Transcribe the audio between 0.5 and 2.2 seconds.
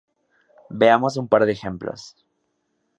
Veamos un par de ejemplos.